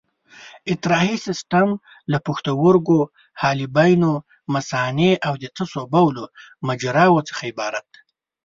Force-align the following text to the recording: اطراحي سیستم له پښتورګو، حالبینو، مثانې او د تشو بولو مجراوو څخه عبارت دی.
اطراحي 0.73 1.15
سیستم 1.27 1.69
له 2.11 2.17
پښتورګو، 2.27 2.99
حالبینو، 3.41 4.13
مثانې 4.53 5.11
او 5.27 5.33
د 5.41 5.45
تشو 5.57 5.83
بولو 5.93 6.23
مجراوو 6.67 7.25
څخه 7.29 7.41
عبارت 7.51 7.85
دی. 7.93 8.01